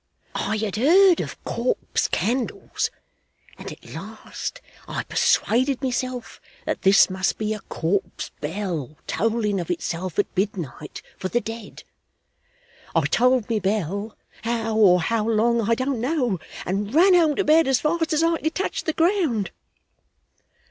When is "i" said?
0.33-0.57, 4.87-5.03, 12.95-13.01, 15.69-15.75, 18.23-18.39